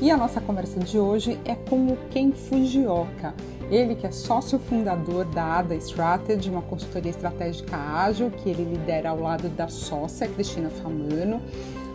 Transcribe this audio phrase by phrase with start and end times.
[0.00, 3.34] E a nossa conversa de hoje é com o Ken Fujioka.
[3.68, 9.10] Ele que é sócio fundador da ADA Strategy, uma consultoria estratégica ágil que ele lidera
[9.10, 11.42] ao lado da sócia Cristina Famano.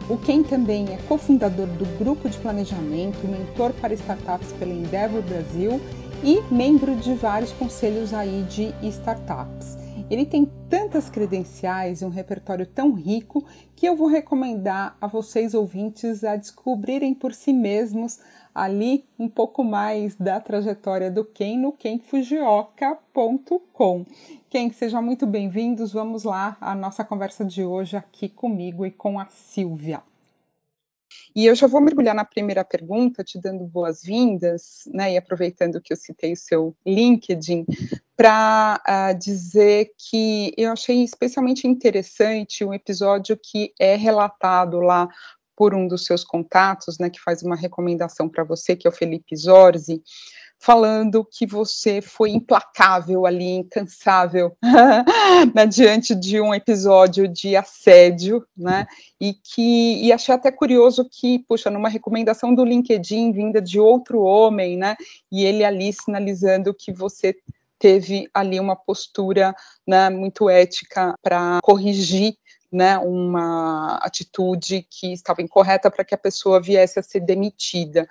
[0.10, 5.80] O Ken também é cofundador do grupo de planejamento, mentor para startups pela Endeavor Brasil
[6.22, 9.78] e membro de vários conselhos aí de startups.
[10.10, 15.54] Ele tem tantas credenciais e um repertório tão rico que eu vou recomendar a vocês
[15.54, 18.20] ouvintes a descobrirem por si mesmos
[18.54, 24.06] ali um pouco mais da trajetória do Ken no kenfujioka.com.
[24.50, 25.94] Ken, sejam muito bem-vindos.
[25.94, 30.04] Vamos lá a nossa conversa de hoje aqui comigo e com a Silvia.
[31.36, 35.92] E eu já vou mergulhar na primeira pergunta, te dando boas-vindas, né, e aproveitando que
[35.92, 37.66] eu citei o seu LinkedIn,
[38.16, 45.08] para uh, ah, dizer que eu achei especialmente interessante um episódio que é relatado lá
[45.56, 48.94] por um dos seus contatos, né, que faz uma recomendação para você, que é o
[48.94, 50.02] Felipe Zorzi,
[50.60, 54.56] falando que você foi implacável ali, incansável,
[55.54, 58.88] né, diante de um episódio de assédio, né,
[59.20, 64.22] e que, e achei até curioso que, puxa, numa recomendação do LinkedIn vinda de outro
[64.22, 64.96] homem, né,
[65.32, 67.36] e ele ali sinalizando que você
[67.84, 69.54] teve ali uma postura,
[69.86, 72.34] né, muito ética para corrigir
[72.72, 78.08] né, uma atitude que estava incorreta para que a pessoa viesse a ser demitida.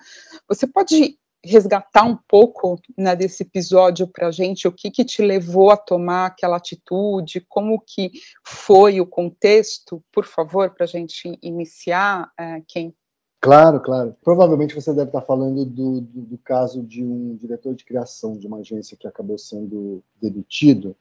[0.47, 5.23] Você pode resgatar um pouco né, desse episódio para a gente, o que, que te
[5.23, 8.11] levou a tomar aquela atitude, como que
[8.45, 12.93] foi o contexto, por favor, para a gente iniciar, é, quem?
[13.43, 14.15] Claro, claro.
[14.23, 18.47] Provavelmente você deve estar falando do, do, do, caso de um diretor de criação de
[18.47, 20.95] uma agência que acabou sendo demitido,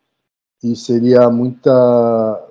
[0.61, 1.71] e seria muita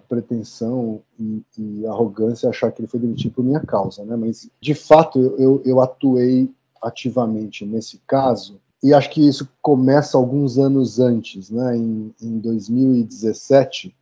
[0.08, 4.16] pretensão e, e arrogância achar que ele foi demitido por minha causa, né?
[4.16, 6.50] Mas, de fato, eu, eu atuei
[6.82, 11.76] ativamente nesse caso, e acho que isso começa alguns anos antes, né?
[11.76, 13.94] Em, em 2017,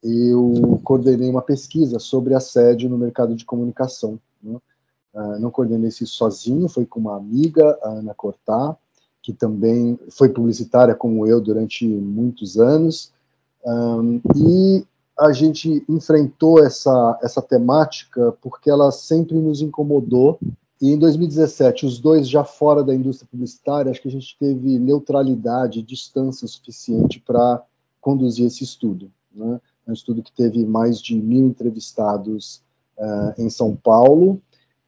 [0.00, 4.16] eu coordenei uma pesquisa sobre assédio no mercado de comunicação.
[4.40, 4.56] Né?
[5.14, 8.76] Uh, não coordenei isso sozinho, foi com uma amiga, a Ana Cortá,
[9.22, 13.12] que também foi publicitária como eu durante muitos anos,
[13.64, 14.84] um, e
[15.18, 20.38] a gente enfrentou essa, essa temática porque ela sempre nos incomodou
[20.80, 24.78] e em 2017, os dois já fora da indústria publicitária, acho que a gente teve
[24.78, 27.62] neutralidade, distância suficiente para
[28.00, 29.10] conduzir esse estudo.
[29.34, 29.60] Né?
[29.86, 32.62] É um estudo que teve mais de mil entrevistados
[32.96, 34.40] uh, em São Paulo,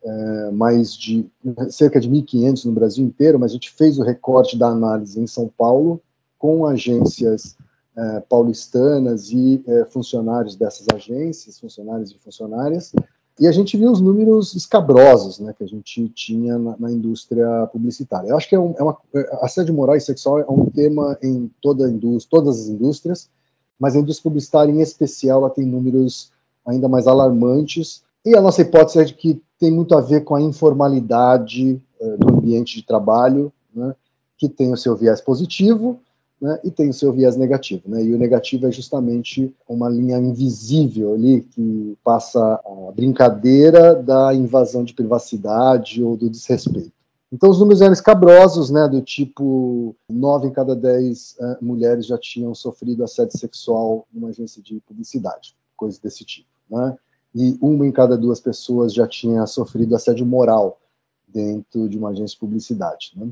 [0.03, 1.27] uh, mais de
[1.71, 5.27] cerca de 1.500 no Brasil inteiro, mas a gente fez o recorte da análise em
[5.27, 6.00] São Paulo
[6.38, 7.56] com agências
[7.97, 12.93] uh, paulistanas e funcionários dessas agências, funcionários e funcionárias,
[13.41, 17.67] e a gente viu os números escabrosos né, que a gente tinha na, na indústria
[17.72, 18.28] publicitária.
[18.28, 18.99] Eu acho que é, um, é uma,
[19.41, 23.31] assédio moral e sexual é um tema em toda indústria, todas as indústrias,
[23.78, 26.31] mas a indústria publicitária em especial ela tem números
[26.67, 28.03] ainda mais alarmantes.
[28.27, 32.16] E a nossa hipótese é de que tem muito a ver com a informalidade eh,
[32.16, 33.94] do ambiente de trabalho, né,
[34.38, 36.00] que tem o seu viés positivo,
[36.41, 37.82] né, e tem o seu viés negativo.
[37.87, 44.34] Né, e o negativo é justamente uma linha invisível ali que passa a brincadeira da
[44.34, 46.93] invasão de privacidade ou do desrespeito.
[47.31, 52.19] Então, os números eram escabrosos, né, do tipo, nove em cada dez uh, mulheres já
[52.19, 56.49] tinham sofrido assédio sexual numa agência de publicidade, coisas desse tipo.
[56.69, 56.97] Né,
[57.34, 60.81] e uma em cada duas pessoas já tinha sofrido assédio moral
[61.28, 63.12] dentro de uma agência de publicidade.
[63.16, 63.28] Né.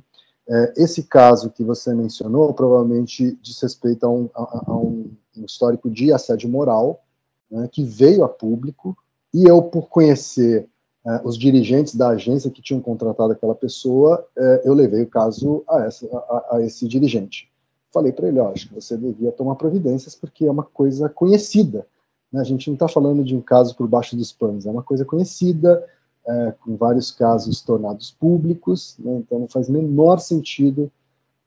[0.49, 5.90] É, esse caso que você mencionou provavelmente diz respeito a um, a, a um, histórico
[5.90, 7.05] de assédio moral
[7.50, 8.96] né, que veio a público
[9.32, 10.67] e eu, por conhecer
[11.06, 15.62] é, os dirigentes da agência que tinham contratado aquela pessoa, é, eu levei o caso
[15.69, 17.50] a, essa, a, a esse dirigente.
[17.93, 21.87] Falei para ele, ó, acho que você devia tomar providências porque é uma coisa conhecida.
[22.32, 22.40] Né?
[22.40, 25.04] A gente não está falando de um caso por baixo dos panos, é uma coisa
[25.04, 25.84] conhecida,
[26.26, 29.16] é, com vários casos tornados públicos, né?
[29.19, 30.90] então não faz menor sentido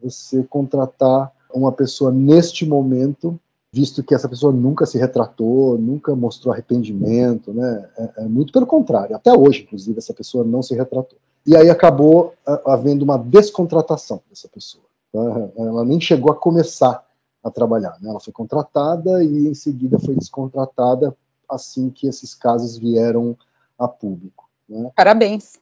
[0.02, 3.40] você contratar uma pessoa neste momento,
[3.72, 7.88] visto que essa pessoa nunca se retratou, nunca mostrou arrependimento, né?
[7.98, 11.18] É, é muito pelo contrário, até hoje, inclusive, essa pessoa não se retratou.
[11.46, 12.34] e aí acabou
[12.66, 14.84] havendo uma descontratação dessa pessoa.
[15.14, 15.50] Tá?
[15.58, 17.06] Ela nem chegou a começar
[17.44, 18.10] a trabalhar, né?
[18.10, 21.16] ela foi contratada e em seguida foi descontratada
[21.50, 23.36] assim que esses casos vieram
[23.78, 24.50] a público.
[24.70, 24.92] Né?
[24.96, 25.60] Parabéns.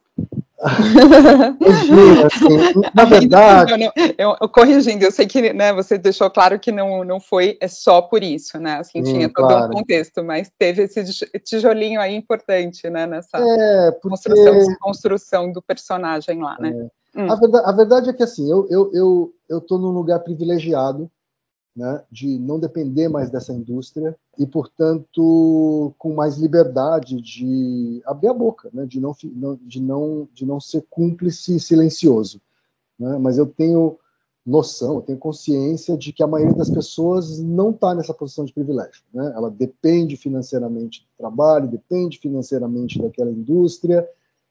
[2.26, 3.76] assim, na verdade.
[3.78, 7.56] Não, eu, eu, corrigindo, eu sei que né, você deixou claro que não, não foi
[7.60, 8.74] é só por isso, né?
[8.74, 9.72] Assim, Sim, tinha todo claro.
[9.72, 11.02] um contexto, mas teve esse
[11.42, 13.06] tijolinho aí importante, né?
[13.06, 14.08] Nessa é, porque...
[14.10, 16.90] construção, construção do personagem lá, né?
[17.16, 17.20] É.
[17.20, 17.32] Hum.
[17.32, 21.10] A, verdade, a, verdade, é que assim, eu estou eu, eu, eu num lugar privilegiado
[21.74, 28.34] né, de não depender mais dessa indústria e, portanto, com mais liberdade de abrir a
[28.34, 29.14] boca, né, de, não,
[29.62, 32.40] de, não, de não ser cúmplice silencioso.
[32.98, 33.98] Né, mas eu tenho
[34.44, 38.52] noção, eu tenho consciência de que a maioria das pessoas não está nessa posição de
[38.52, 39.02] privilégio.
[39.12, 44.06] Né, ela depende financeiramente do trabalho, depende financeiramente daquela indústria,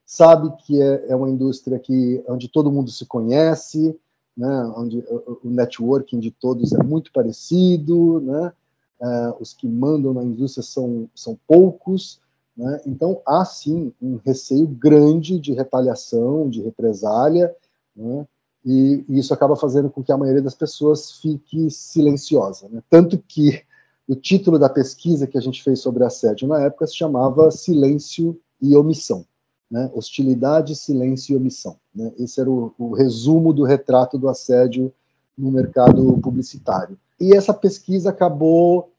[0.05, 3.95] sabe que é, é uma indústria que, onde todo mundo se conhece,
[4.35, 5.03] né, onde
[5.43, 8.53] o networking de todos é muito parecido, né,
[9.01, 12.21] uh, os que mandam na indústria são, são poucos,
[12.55, 17.53] né, então há sim um receio grande de retaliação, de represália,
[17.95, 18.25] né,
[18.65, 22.67] e, e, isso acaba fazendo com que a maioria das pessoas fique silenciosa.
[22.69, 23.63] Né, tanto que
[24.07, 28.39] o título da pesquisa que a gente fez sobre assédio na época se chamava Silêncio
[28.61, 29.25] e Omissão
[29.69, 29.89] né?
[29.93, 31.77] hostilidade, silêncio e omissão.
[31.93, 32.11] Né?
[32.17, 34.91] Esse era o, o, resumo do retrato do assédio
[35.37, 36.97] no mercado publicitário.
[37.19, 38.91] E essa pesquisa acabou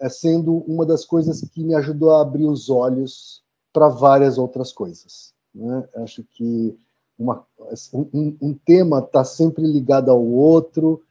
[0.00, 3.42] é, sendo uma das coisas que me ajudou a abrir os olhos
[3.72, 5.32] para várias outras coisas.
[5.54, 5.88] Né?
[5.96, 6.76] Acho que
[7.18, 7.44] uma,
[7.92, 11.02] um, um tema está sempre ligado ao outro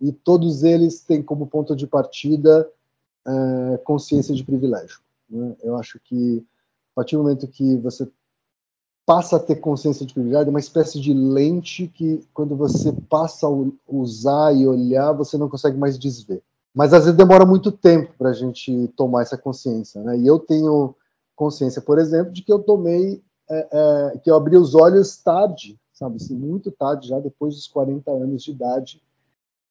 [0.00, 2.68] e todos eles têm como ponto de partida
[3.26, 5.00] é, consciência de privilégio.
[5.28, 5.54] Né?
[5.62, 6.44] Eu acho que
[6.92, 8.08] a partir do momento que você
[9.10, 13.48] passa a ter consciência de privilégio, é uma espécie de lente que, quando você passa
[13.48, 13.50] a
[13.88, 16.40] usar e olhar, você não consegue mais desver.
[16.72, 20.00] Mas às vezes demora muito tempo para a gente tomar essa consciência.
[20.00, 20.16] Né?
[20.18, 20.94] E eu tenho
[21.34, 23.20] consciência, por exemplo, de que eu tomei,
[23.50, 27.66] é, é, que eu abri os olhos tarde, sabe, assim, muito tarde, já depois dos
[27.66, 29.02] 40 anos de idade,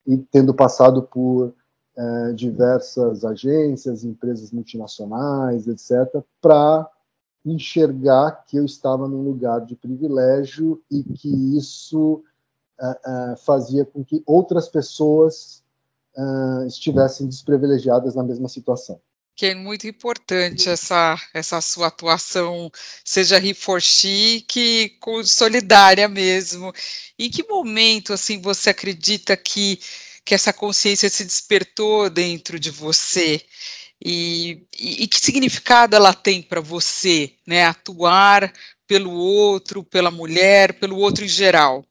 [0.05, 1.53] e tendo passado por
[1.97, 6.89] é, diversas agências, empresas multinacionais, etc., para
[7.51, 12.23] enxergar que eu estava num lugar de privilégio e que isso
[12.79, 15.63] uh, uh, fazia com que outras pessoas
[16.15, 18.99] uh, estivessem desprivilegiadas na mesma situação.
[19.35, 22.69] Que é muito importante essa, essa sua atuação,
[23.05, 26.73] seja reforchi que solidária mesmo.
[27.17, 29.79] Em que momento assim você acredita que,
[30.25, 33.41] que essa consciência se despertou dentro de você?
[34.03, 37.65] E, e, que significado ela tem para você, né?
[37.65, 38.51] Atuar
[38.87, 41.83] pelo outro, pela mulher, pelo outro em geral?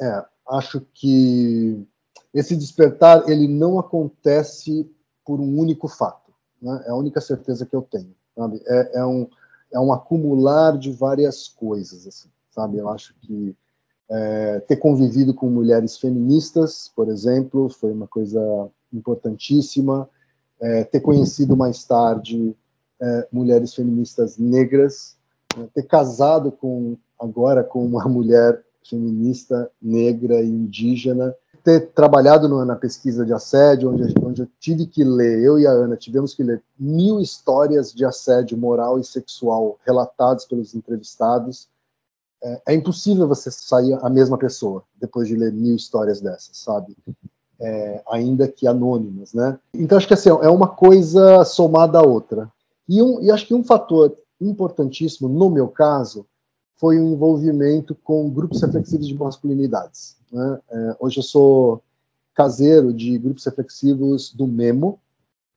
[0.00, 1.86] É, acho que
[2.32, 4.90] esse despertar ele não acontece
[5.24, 6.32] por um único fato.
[6.60, 6.84] Né?
[6.86, 8.14] É a única certeza que eu tenho.
[8.34, 8.62] Sabe?
[8.66, 9.28] É, é, um,
[9.72, 12.06] é um acumular de várias coisas.
[12.06, 12.78] Assim, sabe?
[12.78, 13.54] Eu acho que
[14.10, 18.40] é, ter convivido com mulheres feministas, por exemplo, foi uma coisa
[18.90, 20.08] importantíssima
[20.60, 22.54] é, ter conhecido mais tarde
[23.00, 25.16] é, mulheres feministas negras,
[25.56, 32.64] né, ter casado com agora com uma mulher feminista negra e indígena, ter trabalhado no,
[32.64, 36.32] na pesquisa de assédio, onde, onde eu tive que ler, eu e a Ana tivemos
[36.32, 41.68] que ler mil histórias de assédio moral e sexual relatadas pelos entrevistados.
[42.42, 46.96] É, é impossível você sair a mesma pessoa depois de ler mil histórias dessas, sabe?
[47.60, 49.58] É, ainda que anônimas, né?
[49.74, 52.50] Então acho que assim é uma coisa somada à outra.
[52.88, 56.26] E, um, e acho que um fator importantíssimo no meu caso
[56.76, 60.16] foi o envolvimento com grupos reflexivos de masculinidades.
[60.32, 60.58] Né?
[60.70, 61.82] É, hoje eu sou
[62.34, 65.00] caseiro de grupos reflexivos do Memo.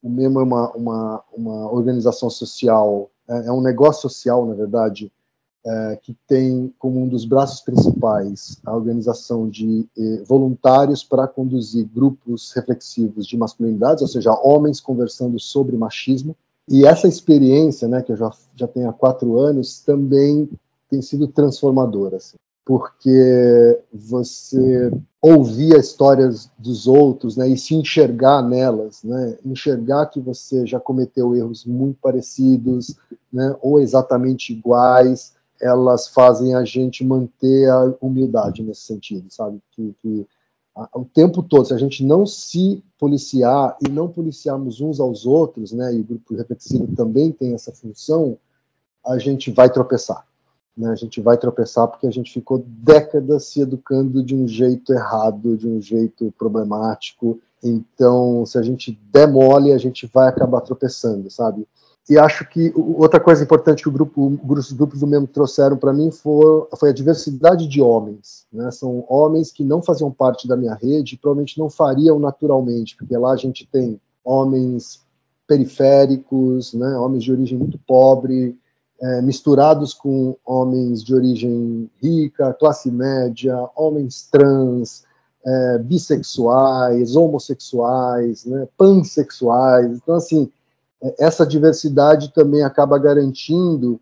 [0.01, 5.11] O Memo é uma, uma, uma organização social, é, é um negócio social, na verdade,
[5.63, 11.87] é, que tem como um dos braços principais a organização de eh, voluntários para conduzir
[11.93, 16.35] grupos reflexivos de masculinidades, ou seja, homens conversando sobre machismo.
[16.67, 20.49] E essa experiência, né, que eu já, já tenho há quatro anos, também
[20.89, 24.91] tem sido transformadora, assim, porque você
[25.21, 30.79] ouvir as histórias dos outros né, e se enxergar nelas, né, enxergar que você já
[30.79, 32.95] cometeu erros muito parecidos
[33.31, 39.59] né, ou exatamente iguais, elas fazem a gente manter a humildade nesse sentido, sabe?
[39.71, 40.27] Que, que
[40.75, 45.25] a, o tempo todo, se a gente não se policiar e não policiarmos uns aos
[45.25, 45.93] outros, né?
[45.93, 48.37] E o grupo reflexivo também tem essa função,
[49.05, 50.25] a gente vai tropeçar.
[50.75, 54.93] né, a gente vai tropeçar porque a gente ficou décadas se educando de um jeito
[54.93, 57.39] errado, de um jeito problemático.
[57.63, 61.67] Então, se a gente der mole, a gente vai acabar tropeçando, sabe?
[62.09, 65.93] E acho que outra coisa importante que o grupo, os grupos do mesmo trouxeram para
[65.93, 68.45] mim foi, foi a diversidade de homens.
[68.51, 68.71] Né?
[68.71, 73.33] São homens que não faziam parte da minha rede, provavelmente não fariam naturalmente, porque lá
[73.33, 75.01] a gente tem homens
[75.47, 76.97] periféricos, né?
[76.97, 78.57] homens de origem muito pobre,
[78.99, 85.03] é, misturados com homens de origem rica, classe média, homens trans,
[85.45, 88.67] é, bissexuais, homossexuais, né?
[88.75, 89.97] pansexuais.
[89.97, 90.51] Então, assim
[91.19, 93.99] essa diversidade também acaba garantindo,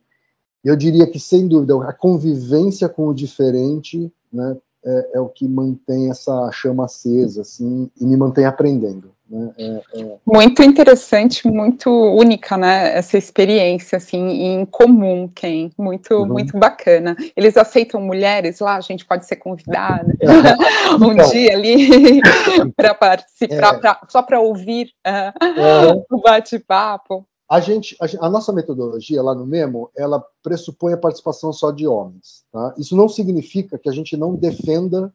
[0.64, 5.48] eu diria que sem dúvida, a convivência com o diferente, né, é, é o que
[5.48, 9.12] mantém essa chama acesa, assim, e me mantém aprendendo.
[9.30, 9.54] Né?
[9.58, 10.18] É, é...
[10.26, 12.98] Muito interessante, muito única, né?
[12.98, 15.70] Essa experiência, assim, em comum, Ken.
[15.78, 16.28] Muito, uhum.
[16.28, 17.16] muito bacana.
[17.36, 18.76] Eles aceitam mulheres lá?
[18.76, 20.12] A gente pode ser convidada
[21.00, 22.22] um então, dia ali
[22.76, 23.80] para participar, é.
[23.80, 27.26] pra, só para ouvir uh, o bate-papo.
[27.48, 31.88] A gente, a, a, nossa metodologia lá no Memo, ela pressupõe a participação só de
[31.88, 32.44] homens.
[32.52, 32.76] Tá?
[32.78, 35.12] Isso não significa que a gente não defenda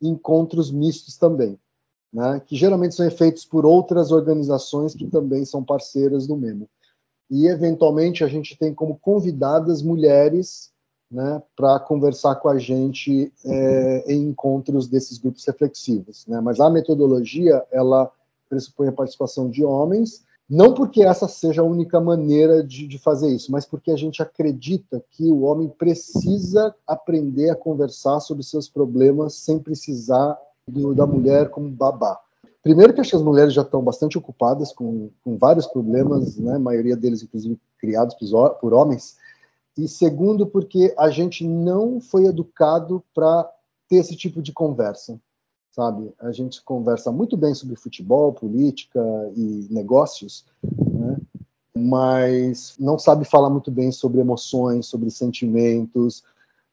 [0.00, 1.58] encontros mistos também
[2.12, 6.68] né, que geralmente são feitos por outras organizações que também são parceiras do Memo.
[7.30, 10.70] E, eventualmente, a gente tem como convidadas mulheres
[11.10, 16.26] né, para conversar com a gente é, em encontros desses grupos reflexivos.
[16.26, 16.40] Né?
[16.40, 18.10] Mas a metodologia, ela
[18.48, 23.28] pressupõe a participação de homens, não porque essa seja a única maneira de, de, fazer
[23.28, 28.66] isso, mas porque a gente acredita que o homem precisa aprender a conversar sobre seus
[28.66, 30.38] problemas sem precisar
[30.68, 32.18] do, da mulher como babá.
[32.62, 36.56] Primeiro que acho que as mulheres já estão bastante ocupadas com, com vários problemas, né,
[36.56, 39.16] a maioria deles, inclusive, criados por, por homens.
[39.76, 43.48] E segundo, porque a gente não foi educado para
[43.88, 45.18] ter esse tipo de conversa,
[45.70, 46.12] sabe?
[46.18, 49.00] A gente conversa muito bem sobre futebol, política
[49.36, 51.16] e negócios, né?
[51.78, 56.24] mas não sabe falar muito bem sobre emoções, sobre sentimentos,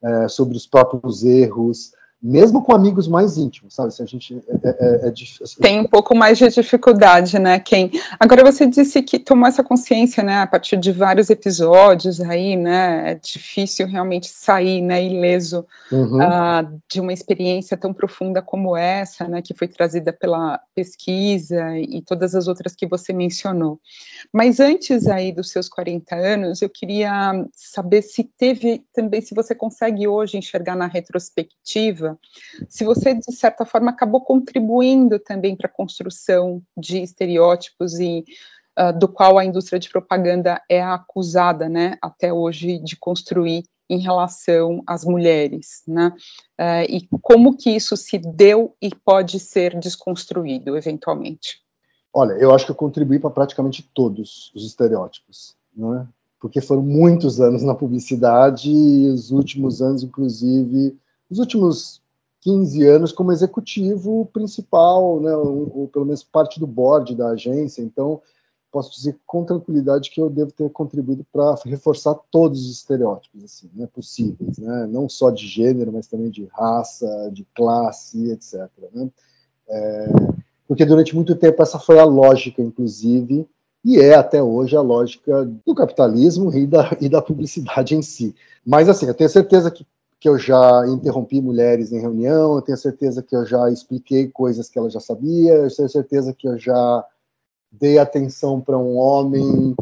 [0.02, 3.94] é, sobre os próprios erros, mesmo com amigos mais íntimos, sabe?
[3.94, 5.62] Se a gente é, é, é, é difícil.
[5.62, 7.90] Tem um pouco mais de dificuldade, né, Ken?
[8.20, 13.12] Agora você disse que tomou essa consciência, né, a partir de vários episódios aí, né?
[13.12, 16.18] É difícil realmente sair, né, ileso uhum.
[16.18, 22.02] uh, de uma experiência tão profunda como essa, né, que foi trazida pela pesquisa e
[22.02, 23.80] todas as outras que você mencionou.
[24.34, 29.54] Mas antes aí dos seus 40 anos, eu queria saber se teve também, se você
[29.54, 32.05] consegue hoje enxergar na retrospectiva
[32.68, 38.24] se você, de certa forma, acabou contribuindo também para a construção de estereótipos e
[38.80, 44.00] uh, do qual a indústria de propaganda é acusada, né, até hoje, de construir em
[44.00, 46.12] relação às mulheres, né?
[46.60, 51.62] Uh, e como que isso se deu e pode ser desconstruído eventualmente?
[52.12, 56.08] Olha, eu acho que eu contribuí para praticamente todos os estereótipos, né?
[56.40, 60.98] Porque foram muitos anos na publicidade e os últimos anos, inclusive,
[61.30, 62.02] os últimos
[62.42, 67.82] 15 anos como executivo principal, né, ou, ou, pelo menos parte do board da agência.
[67.82, 68.22] Então,
[68.72, 73.70] posso dizer com tranquilidade que eu devo ter contribuído para reforçar todos os estereótipos assim,
[73.74, 78.70] né, possíveis, né, não só de gênero, mas também de raça, de classe, etc.
[78.94, 79.10] Né.
[79.68, 80.08] É,
[80.68, 83.48] porque durante muito tempo essa foi a lógica, inclusive,
[83.84, 88.36] e é até hoje a lógica do capitalismo e da, e da publicidade em si.
[88.66, 89.86] Mas assim, eu tenho certeza que
[90.20, 94.70] que eu já interrompi mulheres em reunião, eu tenho certeza que eu já expliquei coisas
[94.70, 97.06] que ela já sabia, eu tenho certeza que eu já
[97.72, 99.76] dei atenção para um homem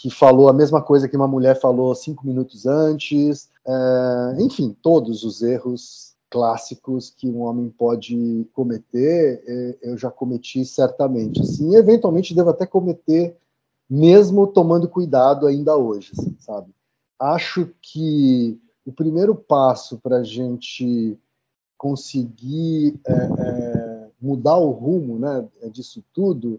[0.00, 3.48] que falou a mesma coisa que uma mulher falou cinco minutos antes.
[3.66, 10.64] É, enfim, todos os erros clássicos que um homem pode cometer, é, eu já cometi
[10.64, 11.40] certamente.
[11.40, 13.36] Assim, eventualmente devo até cometer,
[13.88, 16.72] mesmo tomando cuidado ainda hoje, assim, sabe?
[17.18, 21.18] Acho que o primeiro passo para a gente
[21.76, 26.58] conseguir é, é, mudar o rumo né, disso tudo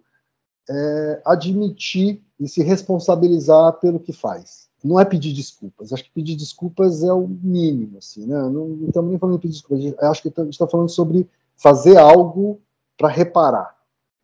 [0.69, 4.69] é admitir e se responsabilizar pelo que faz.
[4.83, 5.91] Não é pedir desculpas.
[5.91, 8.37] Acho que pedir desculpas é o mínimo, assim, né?
[8.37, 9.93] Não, estamos nem falando de pedir desculpas.
[10.03, 12.61] Acho que a gente está falando sobre fazer algo
[12.95, 13.78] para reparar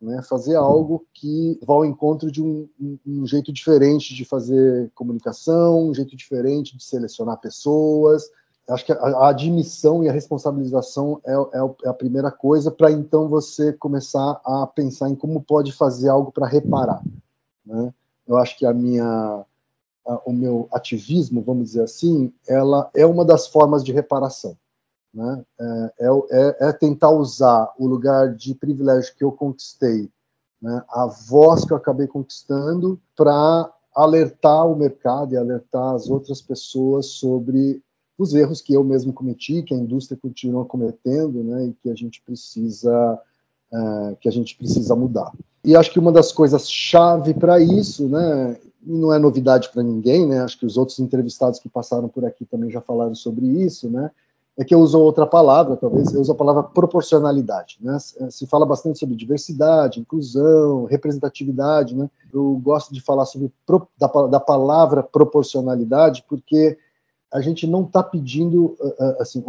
[0.06, 4.88] né, fazer algo que vá ao encontro de um, um, um, jeito diferente de fazer
[4.94, 8.30] comunicação, um jeito diferente de selecionar pessoas.
[8.68, 12.92] Acho que a, a admissão e a responsabilização é, é, é a primeira coisa para
[12.92, 17.02] então você começar a pensar em como pode fazer algo para reparar.
[17.64, 17.92] Né?
[18.28, 19.44] Eu acho que a minha
[20.24, 24.56] o meu ativismo, vamos dizer assim, ela é uma das formas de reparação.
[25.16, 25.42] Né?
[25.58, 25.90] É,
[26.30, 30.10] é, é, tentar usar o lugar de privilégio que eu conquistei,
[30.60, 30.84] né?
[30.90, 37.06] a voz que eu acabei conquistando, para alertar o mercado e alertar as outras pessoas
[37.06, 37.82] sobre
[38.18, 41.94] os erros que eu mesmo cometi, que a indústria continua cometendo, né, e que a
[41.94, 43.18] gente precisa
[43.72, 45.32] é, que a gente precisa mudar.
[45.64, 50.26] E acho que uma das coisas chave para isso, né, não é novidade para ninguém,
[50.26, 53.90] né, acho que os outros entrevistados que passaram por aqui também já falaram sobre isso,
[53.90, 54.10] né,
[54.58, 58.64] é que eu uso outra palavra, talvez, eu uso a palavra proporcionalidade, né, se fala
[58.64, 63.52] bastante sobre diversidade, inclusão, representatividade, né, eu gosto de falar sobre
[63.98, 66.78] da, da palavra proporcionalidade porque
[67.32, 68.76] a gente não está pedindo,
[69.18, 69.44] assim,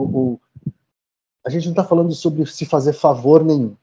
[1.45, 3.75] a gente não está falando sobre se fazer favor nenhum.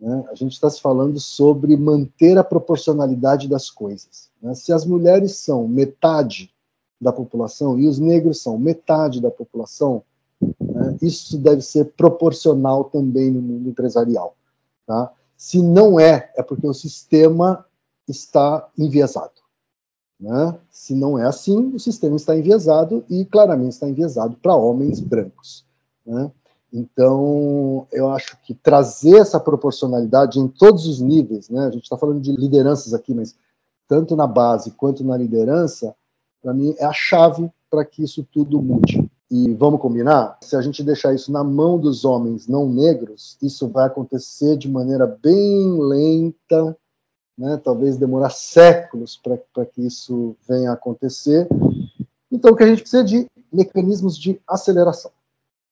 [0.00, 0.24] Né?
[0.30, 4.30] A gente está se falando sobre manter a proporcionalidade das coisas.
[4.42, 4.54] Né?
[4.54, 6.52] Se as mulheres são metade
[7.00, 10.02] da população e os negros são metade da população,
[10.86, 10.98] né?
[11.02, 14.36] isso deve ser proporcional também no mundo empresarial.
[14.86, 15.12] Tá?
[15.36, 17.64] Se não é, é porque o sistema
[18.08, 19.32] está enviesado.
[20.18, 20.58] Né?
[20.70, 25.64] Se não é assim, o sistema está enviesado e claramente está enviesado para homens brancos.
[26.06, 26.30] Né?
[26.72, 31.66] Então, eu acho que trazer essa proporcionalidade em todos os níveis, né?
[31.66, 33.36] a gente está falando de lideranças aqui, mas
[33.86, 35.94] tanto na base quanto na liderança,
[36.42, 39.10] para mim é a chave para que isso tudo mude.
[39.30, 40.38] E vamos combinar?
[40.40, 44.68] Se a gente deixar isso na mão dos homens não negros, isso vai acontecer de
[44.68, 46.76] maneira bem lenta,
[47.36, 47.60] né?
[47.62, 51.48] talvez demorar séculos para que isso venha a acontecer.
[52.30, 55.10] Então, o que a gente precisa é de mecanismos de aceleração.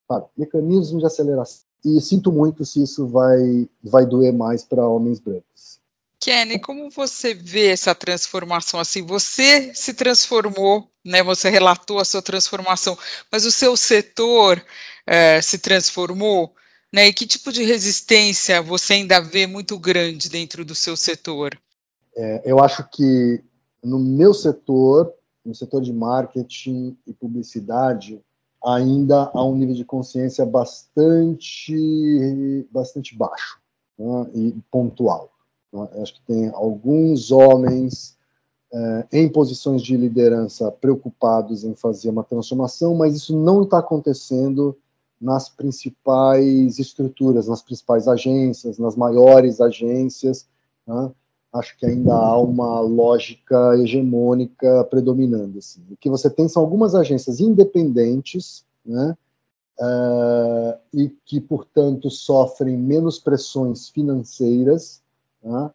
[0.08, 0.26] Sabe?
[0.36, 1.64] Mecanismos de aceleração.
[1.84, 5.78] E sinto muito se isso vai, vai doer mais para homens brancos.
[6.18, 9.02] Kenny, como você vê essa transformação assim?
[9.02, 11.22] Você se transformou, né?
[11.22, 12.96] Você relatou a sua transformação,
[13.30, 14.64] mas o seu setor
[15.06, 16.54] é, se transformou.
[16.92, 17.08] Né?
[17.08, 21.58] E que tipo de resistência você ainda vê muito grande dentro do seu setor?
[22.16, 23.42] É, eu acho que
[23.82, 25.12] no meu setor,
[25.44, 28.20] no setor de marketing e publicidade,
[28.64, 31.74] ainda há um nível de consciência bastante,
[32.70, 33.58] bastante baixo
[33.98, 34.26] né?
[34.32, 35.30] e pontual.
[35.72, 35.88] Né?
[36.00, 38.16] Acho que tem alguns homens
[38.74, 44.76] é, em posições de liderança preocupados em fazer uma transformação, mas isso não está acontecendo
[45.20, 50.48] nas principais estruturas, nas principais agências, nas maiores agências.
[50.84, 51.08] Né?
[51.52, 55.60] Acho que ainda há uma lógica hegemônica predominando.
[55.60, 55.80] Assim.
[55.88, 59.16] O que você tem são algumas agências independentes, né?
[59.76, 65.02] Uh, e que, portanto, sofrem menos pressões financeiras
[65.42, 65.70] né?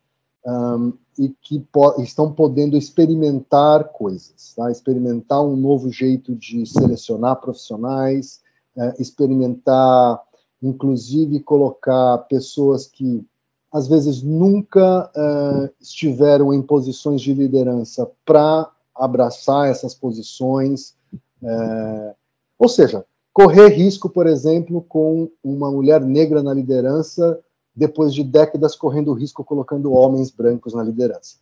[0.46, 4.72] um, e que po estão podendo experimentar coisas, tá?
[4.72, 8.42] experimentar um novo jeito de selecionar profissionais,
[8.78, 10.22] é, experimentar,
[10.64, 13.26] inclusive colocar pessoas que
[13.70, 20.96] às vezes nunca é, estiveram em posições de liderança para abraçar essas posições,
[21.44, 22.16] é,
[22.58, 27.38] ou seja, correr risco, por exemplo, com uma mulher negra na liderança
[27.80, 31.38] depois de décadas correndo risco colocando homens brancos na liderança.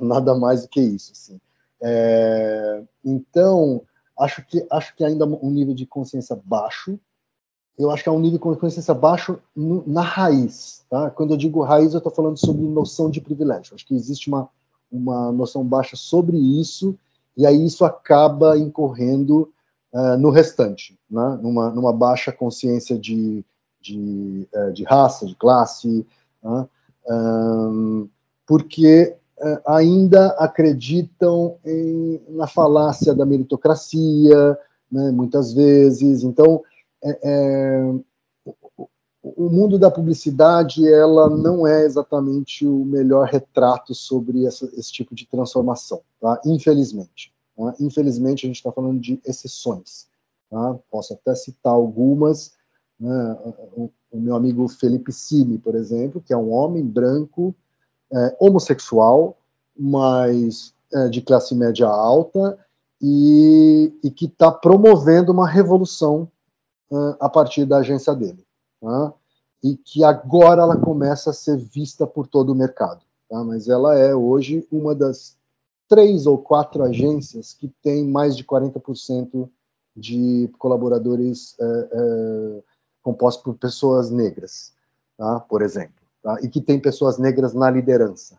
[0.00, 1.12] Nada mais do que isso.
[1.12, 1.38] Assim.
[1.82, 3.82] É, então,
[4.18, 6.98] acho que, acho que ainda um nível de consciência baixo.
[7.78, 10.82] Eu acho que é um nível de consciência baixo no, na raiz.
[10.88, 11.10] Tá?
[11.10, 13.74] Quando eu digo raiz, eu estou falando sobre noção de privilégio.
[13.74, 14.48] Acho que existe uma,
[14.90, 16.98] uma noção baixa sobre isso,
[17.36, 19.52] e aí isso acaba incorrendo
[19.92, 21.38] uh, no restante, né?
[21.42, 23.44] numa, numa baixa consciência de,
[23.86, 26.06] de, uh, de raça, de classe,
[27.08, 28.08] um,
[28.46, 34.58] porque é, ainda acreditam em, na falácia da meritocracia,
[34.90, 36.22] né, muitas vezes.
[36.22, 36.62] Então,
[37.04, 37.94] é, é,
[39.22, 45.14] o mundo da publicidade ela não é exatamente o melhor retrato sobre essa, esse tipo
[45.14, 46.40] de transformação, tá?
[46.46, 47.34] infelizmente.
[47.56, 47.74] Tá?
[47.80, 50.06] Infelizmente, a gente está falando de exceções.
[50.48, 50.78] Tá?
[50.90, 52.54] Posso até citar algumas.
[52.98, 53.36] Né?
[53.76, 57.54] O, meu amigo Felipe Cime, por exemplo, que é um homem branco
[58.10, 59.36] é, homossexual,
[59.78, 62.58] mas é, de classe média alta,
[63.00, 66.30] e, e que está promovendo uma revolução
[66.90, 68.44] uh, a partir da agência dele.
[68.80, 69.12] Tá?
[69.62, 73.02] E que agora ela começa a ser vista por todo o mercado.
[73.28, 73.42] Tá?
[73.44, 75.36] Mas ela é hoje uma das
[75.88, 79.48] três ou quatro agências que tem mais de 40%
[79.96, 82.62] de colaboradores é, é,
[83.06, 84.72] compostos por pessoas negras,
[85.16, 85.38] tá?
[85.38, 86.38] por exemplo tá?
[86.42, 88.36] e que tem pessoas negras na liderança.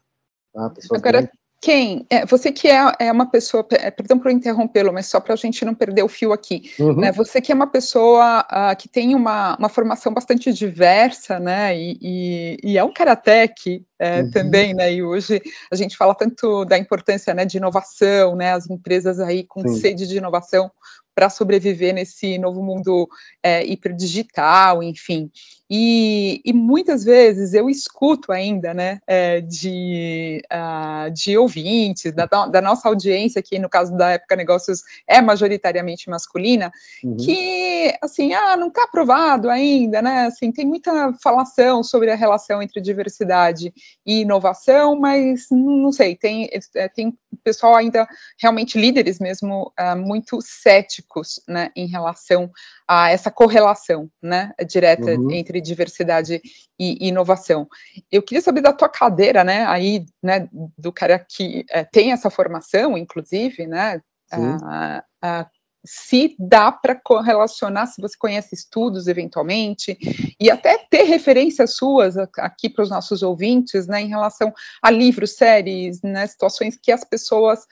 [0.53, 0.73] Tá?
[0.91, 2.05] Agora, quem?
[2.09, 5.37] É, você que é, é, uma pessoa, é, perdão por interrompê-lo, mas só para a
[5.37, 6.69] gente não perder o fio aqui.
[6.77, 6.97] Uhum.
[6.97, 11.75] Né, você que é uma pessoa uh, que tem uma, uma formação bastante diversa, né?
[11.75, 14.31] E, e, e é um karatec é, uhum.
[14.31, 14.93] também, né?
[14.93, 18.51] E hoje a gente fala tanto da importância né, de inovação, né?
[18.51, 19.79] As empresas aí com Sim.
[19.79, 20.69] sede de inovação
[21.17, 23.09] para sobreviver nesse novo mundo
[23.41, 25.31] é, hiperdigital, enfim.
[25.69, 32.61] E, e, muitas vezes eu escuto ainda, né, é, de, uh, de ouvintes, da, da,
[32.61, 36.71] nossa audiência, que no caso da Época Negócios é majoritariamente masculina,
[37.03, 37.17] uhum.
[37.17, 42.61] que, assim, ah, não está aprovado ainda, né, assim, tem muita falação sobre a relação
[42.61, 43.73] entre diversidade
[44.05, 48.07] e inovação, mas não sei, tem, é, tem pessoal ainda,
[48.39, 52.51] realmente líderes mesmo, uh, muito céticos, né, em relação
[52.87, 55.31] a essa correlação, né, direta uhum.
[55.31, 56.41] entre diversidade
[56.79, 57.67] e, inovação.
[58.11, 62.29] Eu queria saber da tua cadeira, né, aí, né, do cara que é, tem essa
[62.29, 65.47] formação, inclusive, né, a, a,
[65.85, 69.97] se dá para correlacionar, se você conhece estudos eventualmente,
[70.39, 75.35] e até ter referências suas aqui para os nossos ouvintes, né, em relação a livros,
[75.35, 77.65] séries, né, situações que as pessoas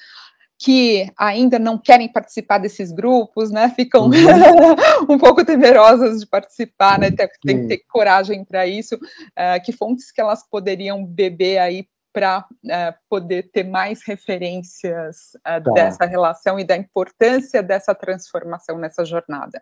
[0.57, 4.11] que ainda não querem participar desses grupos, né, ficam uhum.
[5.13, 9.73] um pouco temerosas de participar, né, tem, tem que ter coragem para isso, uh, que
[9.73, 15.71] fontes que elas poderiam beber aí para uh, eh, poder ter mais referências uh, tá.
[15.73, 19.61] dessa relação e da importância dessa transformação nessa jornada?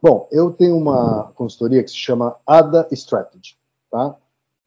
[0.00, 3.56] Bom, eu tenho uma consultoria que se chama ADA Strategy,
[3.90, 4.14] tá?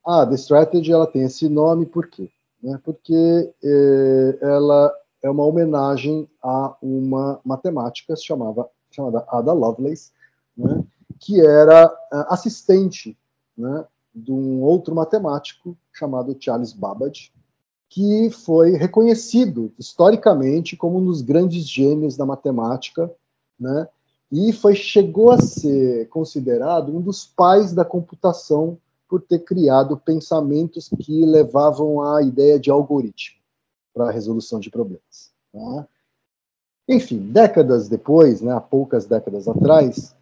[0.06, 2.30] A ADA Strategy, ela tem esse nome por quê?
[2.62, 4.92] Né, porque eh, ela
[5.28, 10.12] é uma homenagem a uma matemática chamava, chamada Ada Lovelace,
[10.58, 10.84] né,
[11.20, 13.18] que era uh, assistente
[13.58, 13.86] né,
[14.16, 17.32] de um outro matemático chamado Charles Babbage,
[17.90, 23.12] que foi reconhecido historicamente como um dos grandes gênios da matemática,
[23.60, 23.88] né,
[24.32, 28.78] e foi chegou a ser considerado um dos pais da computação
[29.10, 33.38] por ter criado pensamentos que levavam à ideia de algoritmo
[33.98, 35.32] para a resolução de problemas.
[35.52, 35.88] Tá?
[36.88, 40.16] Enfim, décadas depois, né, poucas décadas atrás,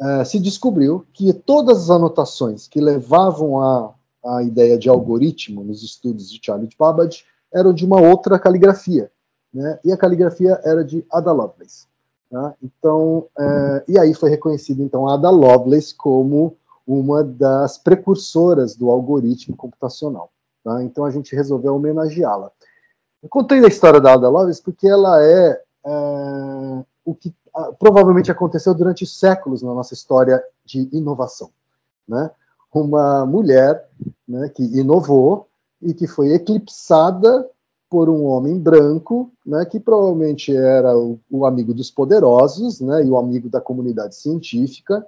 [0.00, 5.82] uh, se descobriu que todas as anotações que levavam à, à ideia de algoritmo nos
[5.82, 9.10] estudos de Charles Babbage eram de uma outra caligrafia,
[9.52, 11.86] né, e a caligrafia era de Ada Lovelace.
[12.30, 12.54] Tá?
[12.62, 19.56] Então, uh, e aí foi reconhecido então Ada Lovelace como uma das precursoras do algoritmo
[19.56, 20.30] computacional.
[20.62, 20.82] Tá?
[20.82, 22.50] Então a gente resolveu homenageá-la.
[23.26, 27.34] Eu contei a história da Ada Lovelace porque ela é, é o que
[27.76, 31.50] provavelmente aconteceu durante séculos na nossa história de inovação.
[32.06, 32.30] Né?
[32.72, 33.84] Uma mulher
[34.28, 35.48] né, que inovou
[35.82, 37.50] e que foi eclipsada
[37.90, 43.10] por um homem branco, né, que provavelmente era o, o amigo dos poderosos né, e
[43.10, 45.04] o amigo da comunidade científica,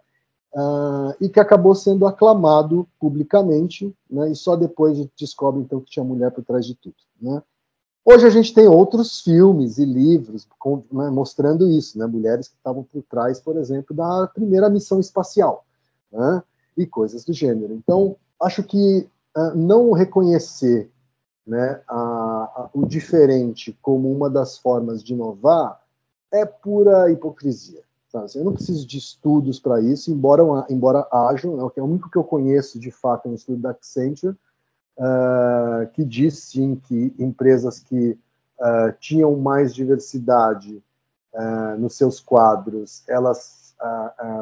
[0.54, 6.04] uh, e que acabou sendo aclamado publicamente, né, e só depois descobre então que tinha
[6.04, 6.96] mulher por trás de tudo.
[7.20, 7.42] Né.
[8.10, 12.54] Hoje a gente tem outros filmes e livros com, né, mostrando isso, né, mulheres que
[12.54, 15.66] estavam por trás, por exemplo, da primeira missão espacial,
[16.10, 16.42] né,
[16.74, 17.74] e coisas do gênero.
[17.74, 20.90] Então, acho que uh, não reconhecer
[21.46, 25.78] né, a, a, o diferente como uma das formas de inovar
[26.32, 27.82] é pura hipocrisia.
[28.14, 32.16] Assim, eu não preciso de estudos para isso, embora, embora hajam, é o único que
[32.16, 34.34] eu conheço de fato é estudo da Accenture,
[34.98, 38.18] uh, que diz sim que empresas que
[38.58, 40.82] uh, tinham mais diversidade
[41.32, 43.66] uh, nos seus quadros, elas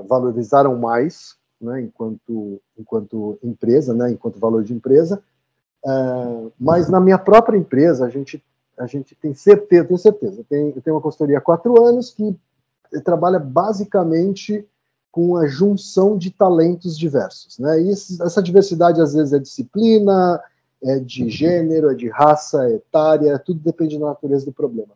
[0.08, 5.22] valorizaram mais, né, enquanto enquanto empresa, né, enquanto valor de empresa.
[6.58, 8.42] mas na minha própria empresa a gente
[8.78, 10.40] a gente tem certeza, tenho certeza.
[10.40, 12.34] Eu tenho, eu tenho uma consultoria há quatro anos que
[13.04, 14.66] trabalha basicamente
[15.16, 17.58] com a junção de talentos diversos.
[17.58, 17.84] Né?
[17.84, 20.38] E essa diversidade, às vezes, é disciplina,
[20.82, 24.92] é de gênero, é de raça, é etária, tudo depende da natureza do problema.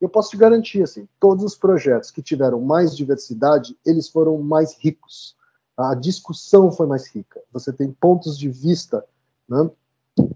[0.00, 4.76] Eu posso te garantir, assim, todos os projetos que tiveram mais diversidade, eles foram mais
[4.78, 5.34] ricos.
[5.76, 7.40] A discussão foi mais rica.
[7.52, 9.04] Você tem pontos de vista
[9.48, 9.68] né,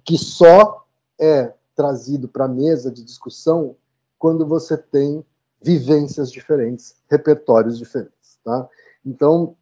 [0.04, 0.84] que só
[1.20, 3.76] é trazido para a mesa de discussão
[4.18, 5.24] quando você tem
[5.62, 8.40] vivências diferentes, repertórios diferentes.
[8.44, 8.68] Tá?
[9.04, 9.56] Então,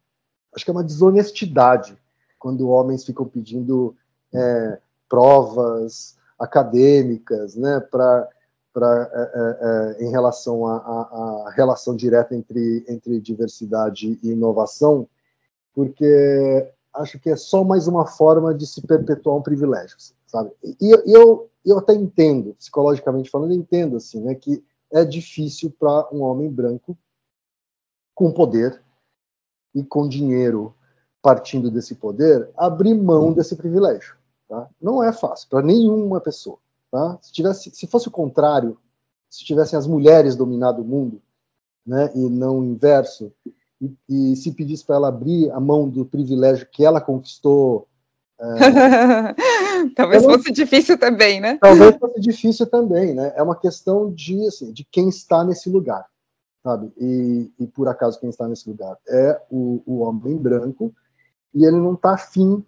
[0.55, 1.96] acho que é uma desonestidade
[2.38, 3.96] quando homens ficam pedindo
[4.33, 8.29] é, provas acadêmicas, né, para
[8.77, 15.09] é, é, é, em relação à relação direta entre, entre diversidade e inovação,
[15.74, 19.96] porque acho que é só mais uma forma de se perpetuar um privilégio,
[20.27, 20.53] sabe?
[20.81, 26.22] E, eu, eu até entendo, psicologicamente falando, entendo assim, né, que é difícil para um
[26.22, 26.96] homem branco
[28.14, 28.81] com poder
[29.79, 30.75] e com dinheiro
[31.23, 34.17] partindo desse poder abrir mão desse privilégio.
[34.49, 34.69] Tá?
[34.81, 36.59] Não é fácil para nenhuma pessoa.
[36.91, 37.19] Tá?
[37.21, 38.79] Se, tivesse, se fosse o contrário,
[39.29, 41.21] se tivessem as mulheres dominado o mundo,
[41.87, 43.33] né, e não o inverso,
[43.81, 47.87] e, e se pedisse para ela abrir a mão do privilégio que ela conquistou.
[48.41, 48.45] É,
[49.95, 51.59] talvez ela, fosse difícil também, né?
[51.61, 53.33] Talvez fosse difícil também, né?
[53.37, 56.07] É uma questão de, assim, de quem está nesse lugar,
[56.62, 56.92] sabe?
[56.99, 60.94] E, e por acaso quem está nesse lugar é o, o homem branco
[61.55, 62.64] e ele não está afim,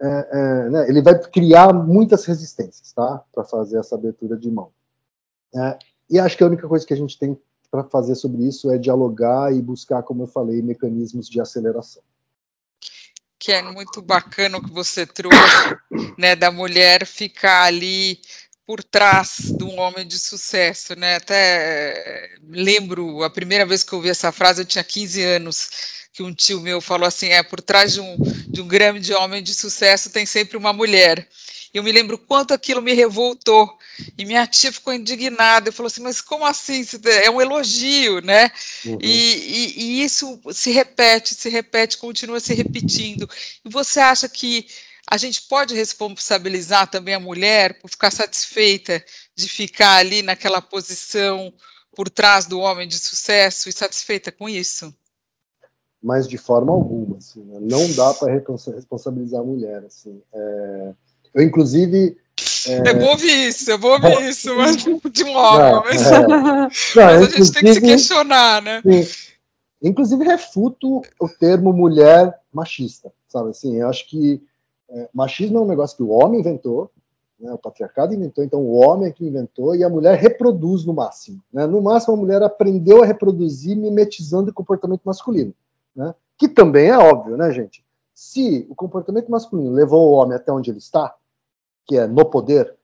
[0.00, 0.88] é, é, né?
[0.88, 3.22] ele vai criar muitas resistências, tá?
[3.32, 4.70] Para fazer essa abertura de mão.
[5.54, 5.78] É,
[6.10, 7.38] e acho que a única coisa que a gente tem
[7.70, 12.02] para fazer sobre isso é dialogar e buscar, como eu falei, mecanismos de aceleração.
[13.36, 15.36] Que é muito bacana o que você trouxe,
[16.16, 18.20] né, da mulher ficar ali
[18.66, 21.16] por trás de um homem de sucesso, né?
[21.16, 25.68] Até lembro a primeira vez que eu ouvi essa frase, eu tinha 15 anos,
[26.12, 28.16] que um tio meu falou assim: é por trás de um,
[28.48, 31.28] de um grande homem de sucesso tem sempre uma mulher.
[31.74, 33.76] Eu me lembro quanto aquilo me revoltou.
[34.16, 35.68] E minha tia ficou indignada.
[35.68, 36.86] Eu falou assim: mas como assim?
[37.24, 38.50] É um elogio, né?
[38.86, 38.98] Uhum.
[39.02, 43.28] E, e, e, isso se repete, se repete, continua se repetindo.
[43.64, 44.68] E você acha que
[45.14, 49.02] a gente pode responsabilizar também a mulher por ficar satisfeita
[49.36, 51.52] de ficar ali naquela posição
[51.94, 54.92] por trás do homem de sucesso e satisfeita com isso?
[56.02, 57.58] Mas de forma alguma, assim, né?
[57.62, 59.84] não dá para responsabilizar a mulher.
[59.86, 60.92] Assim, é
[61.32, 62.16] eu, inclusive.
[62.66, 65.00] É, é bom ouvir isso, é bom ouvir isso, mas de um.
[65.84, 66.20] Mas, é.
[66.26, 68.82] não, mas a gente tem que se questionar, né?
[68.82, 69.06] Sim.
[69.80, 73.50] Inclusive, refuto o termo mulher machista, sabe?
[73.50, 74.42] Assim, eu acho que
[74.90, 76.90] é, machismo é um negócio que o homem inventou,
[77.38, 80.94] né, o patriarcado inventou, então o homem é que inventou, e a mulher reproduz no
[80.94, 81.42] máximo.
[81.52, 81.66] Né?
[81.66, 85.54] No máximo, a mulher aprendeu a reproduzir mimetizando o comportamento masculino,
[85.94, 86.14] né?
[86.38, 87.84] que também é óbvio, né, gente?
[88.14, 91.14] Se o comportamento masculino levou o homem até onde ele está,
[91.84, 92.74] que é no poder,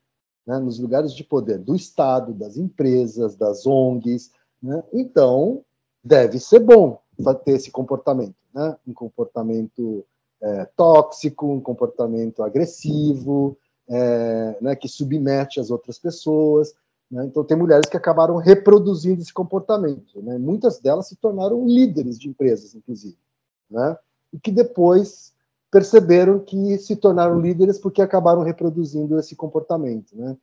[0.47, 4.33] né, nos lugares de poder do Estado, das empresas, das ONGs,
[4.63, 5.65] né, então
[6.03, 7.01] deve ser bom
[7.45, 10.05] ter esse comportamento, né, um comportamento
[10.43, 13.57] é, tóxico, um comportamento agressivo,
[13.89, 16.75] é, né, que submete as outras pessoas.
[17.11, 20.23] Né, então, tem mulheres que acabaram reproduzindo esse comportamento.
[20.23, 23.19] Né, muitas delas se tornaram líderes de empresas, inclusive,
[23.71, 23.97] né,
[24.33, 25.33] e que depois
[25.71, 30.37] perceberam que se tornaram líderes porque acabaram reproduzindo esse comportamento, né?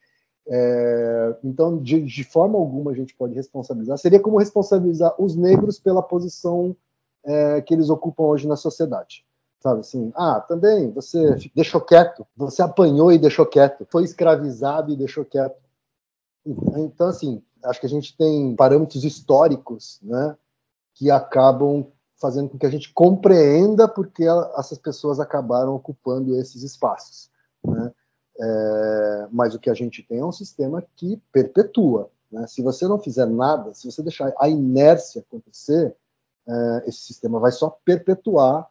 [0.50, 3.98] É, então, de, de, forma alguma a gente pode responsabilizar.
[3.98, 6.74] Seria como responsabilizar os negros pela posição
[7.26, 9.27] é, que eles ocupam hoje na sociedade.
[9.60, 14.96] Sabe assim, ah, também você deixou quieto, você apanhou e deixou quieto, foi escravizado e
[14.96, 15.60] deixou quieto.
[16.46, 20.38] Então, assim, acho que a gente tem parâmetros históricos, né,
[20.94, 21.88] que acabam
[22.20, 24.26] fazendo com que a gente compreenda porque
[24.58, 27.30] essas pessoas acabaram ocupando esses espaços.
[27.64, 27.92] Né?
[28.40, 32.10] É, mas o que a gente tem é um sistema que perpetua.
[32.32, 32.46] Né?
[32.48, 35.96] Se você não fizer nada, se você deixar a inércia acontecer,
[36.48, 38.68] é, esse sistema vai só perpetuar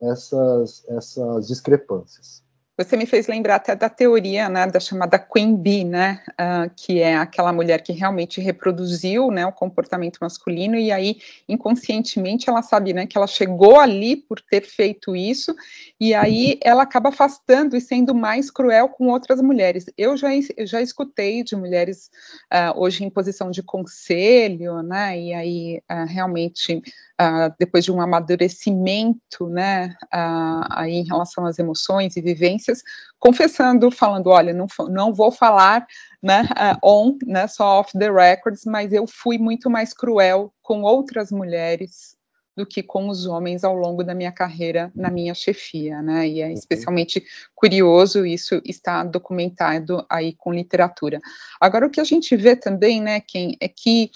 [0.00, 2.42] essas, essas discrepâncias.
[2.80, 7.00] Você me fez lembrar até da teoria, né, da chamada Queen Bee, né, uh, que
[7.00, 12.92] é aquela mulher que realmente reproduziu, né, o comportamento masculino e aí inconscientemente ela sabe,
[12.92, 15.52] né, que ela chegou ali por ter feito isso
[15.98, 19.86] e aí ela acaba afastando e sendo mais cruel com outras mulheres.
[19.98, 22.12] Eu já, eu já escutei de mulheres
[22.54, 26.80] uh, hoje em posição de conselho, né, e aí uh, realmente
[27.20, 32.80] Uh, depois de um amadurecimento, né, uh, aí em relação às emoções e vivências,
[33.18, 35.84] confessando, falando, olha, não, não vou falar,
[36.22, 40.82] né, uh, on, né, só off the records, mas eu fui muito mais cruel com
[40.82, 42.16] outras mulheres
[42.56, 46.40] do que com os homens ao longo da minha carreira na minha chefia, né, e
[46.40, 51.20] é especialmente curioso, isso está documentado aí com literatura.
[51.60, 54.12] Agora, o que a gente vê também, né, quem é que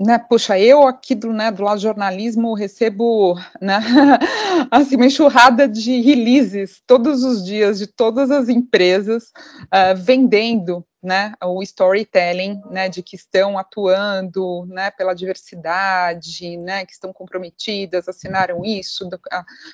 [0.00, 3.78] né, puxa, eu aqui do, né, do lado do jornalismo recebo né,
[4.70, 9.24] assim, uma enxurrada de releases todos os dias de todas as empresas
[9.64, 16.92] uh, vendendo né, o storytelling né, de que estão atuando né, pela diversidade, né, que
[16.92, 19.08] estão comprometidas, assinaram isso,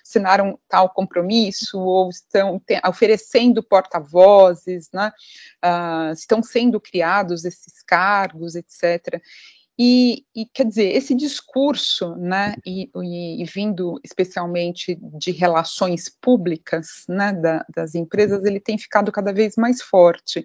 [0.05, 5.13] assinaram tal compromisso, ou estão oferecendo porta-vozes, né,
[5.65, 9.21] uh, estão sendo criados esses cargos, etc.
[9.79, 17.05] E, e, quer dizer, esse discurso, né, e, e, e vindo especialmente de relações públicas,
[17.07, 20.43] né, da, das empresas, ele tem ficado cada vez mais forte.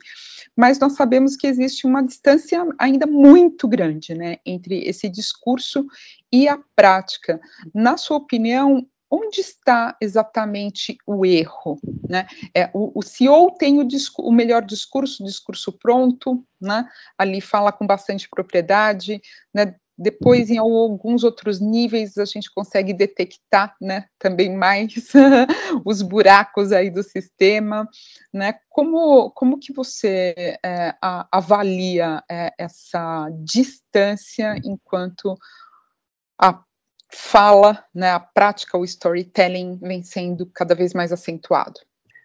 [0.56, 5.86] Mas nós sabemos que existe uma distância ainda muito grande, né, entre esse discurso
[6.32, 7.40] e a prática.
[7.74, 11.78] Na sua opinião, onde está exatamente o erro?
[12.08, 12.26] Né?
[12.56, 13.88] É, o, o CEO tem o,
[14.20, 16.88] o, melhor discurso, o discurso pronto, né?
[17.18, 19.22] ali fala com bastante propriedade,
[19.54, 19.76] né?
[20.02, 25.12] depois em alguns outros níveis a gente consegue detectar né, também mais
[25.86, 27.88] os buracos aí do sistema,
[28.34, 28.56] né?
[28.68, 35.38] Como, como que você é, a, avalia é, essa distância enquanto
[36.42, 36.64] a
[37.14, 41.80] fala, né, a prática, o storytelling vem sendo cada vez mais acentuado?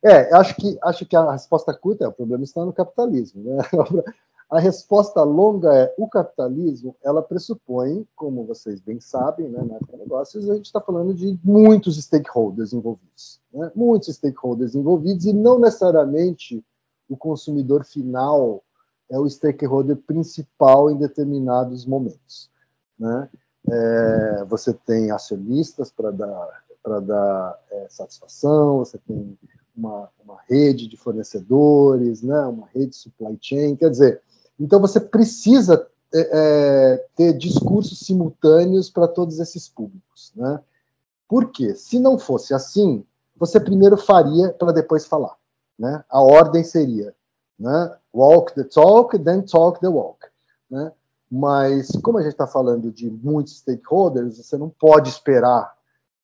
[0.05, 3.43] É, acho que acho que a resposta curta é o problema está no capitalismo.
[3.43, 3.57] Né?
[4.49, 10.49] A resposta longa é o capitalismo, ela pressupõe, como vocês bem sabem, né, na negócios,
[10.49, 13.73] a gente está falando de muitos stakeholders envolvidos, né?
[13.75, 16.65] muitos stakeholders envolvidos e não necessariamente
[17.09, 18.63] o consumidor final
[19.11, 22.49] é o stakeholder principal em determinados momentos,
[22.97, 23.29] né?
[23.71, 29.39] É, você tem acionistas para dar, para dar é, satisfação, você tem
[29.77, 34.23] uma, uma rede de fornecedores, né, uma rede de supply chain, quer dizer,
[34.59, 40.61] então você precisa é, é ter discursos simultâneos para todos esses públicos, né?
[41.29, 41.75] Por quê?
[41.75, 43.05] Se não fosse assim,
[43.37, 45.37] você primeiro faria para depois falar,
[45.79, 46.05] né?
[46.09, 47.15] A ordem seria,
[47.59, 47.97] né?
[48.15, 50.27] Walk the talk, then talk the walk,
[50.71, 50.93] né?
[51.31, 55.75] Mas, como a gente está falando de muitos stakeholders, você não pode esperar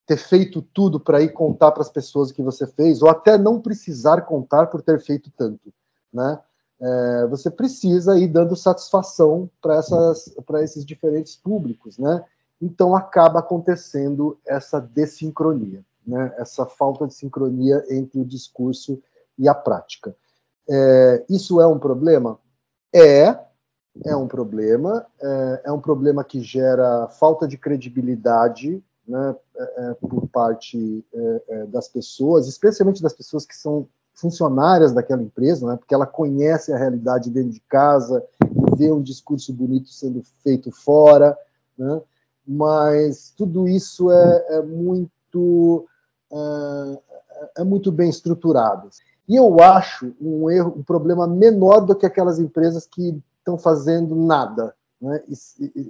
[0.07, 3.39] ter feito tudo para ir contar para as pessoas o que você fez, ou até
[3.39, 5.73] não precisar contar por ter feito tanto.
[6.13, 6.39] Né?
[6.81, 11.99] É, você precisa ir dando satisfação para esses diferentes públicos.
[11.99, 12.25] Né?
[12.61, 16.33] Então, acaba acontecendo essa desincronia, né?
[16.37, 19.01] essa falta de sincronia entre o discurso
[19.39, 20.15] e a prática.
[20.69, 22.39] É, isso é um problema?
[22.95, 23.39] É,
[24.05, 29.95] é um problema, é, é um problema que gera falta de credibilidade né, é, é
[29.95, 35.77] por parte é, é, das pessoas, especialmente das pessoas que são funcionárias daquela empresa, né,
[35.77, 38.25] porque ela conhece a realidade dentro de casa
[38.77, 41.37] vê um discurso bonito sendo feito fora,
[41.77, 42.01] né,
[42.47, 45.87] mas tudo isso é, é muito
[47.57, 48.89] é, muito bem estruturado.
[49.29, 54.15] E eu acho um erro, um problema menor do que aquelas empresas que estão fazendo
[54.15, 55.23] nada, né?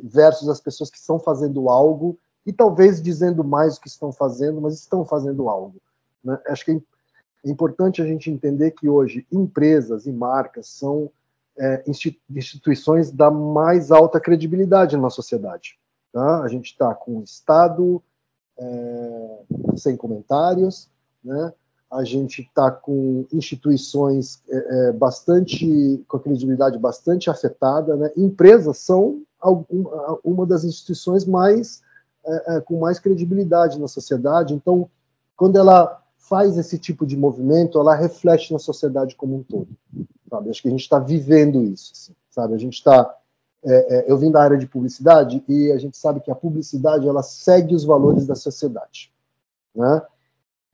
[0.03, 4.61] versus as pessoas que estão fazendo algo e talvez dizendo mais o que estão fazendo,
[4.61, 5.77] mas estão fazendo algo.
[6.25, 6.39] Né?
[6.49, 11.11] Acho que é importante a gente entender que hoje empresas e marcas são
[11.59, 11.85] é,
[12.31, 15.79] instituições da mais alta credibilidade na sociedade.
[16.13, 16.43] Tá?
[16.43, 18.03] A gente está com o Estado
[18.59, 19.39] é,
[19.77, 20.89] sem comentários,
[21.23, 21.53] né?
[21.93, 24.57] A gente está com instituições é,
[24.89, 28.11] é, bastante, com a credibilidade bastante afetada, né?
[28.17, 29.85] Empresas são algum,
[30.25, 31.83] uma das instituições mais
[32.25, 34.55] é, é, com mais credibilidade na sociedade.
[34.55, 34.89] Então,
[35.37, 39.69] quando ela faz esse tipo de movimento, ela reflete na sociedade como um todo.
[40.31, 40.49] Sabe?
[40.49, 42.55] Acho que a gente está vivendo isso, assim, sabe?
[42.55, 43.15] A gente está
[43.65, 47.07] é, é, eu vim da área de publicidade e a gente sabe que a publicidade
[47.07, 49.13] ela segue os valores da sociedade,
[49.75, 50.03] né?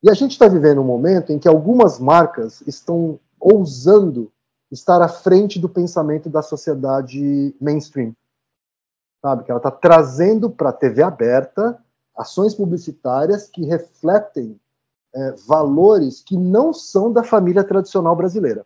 [0.03, 4.31] E a gente está vivendo um momento em que algumas marcas estão ousando
[4.71, 8.15] estar à frente do pensamento da sociedade mainstream.
[9.21, 9.45] Sabe?
[9.45, 11.83] Que ela está trazendo para a TV aberta
[12.17, 14.61] ações publicitárias que refletem
[15.15, 18.65] é, valores que não são da família tradicional brasileira.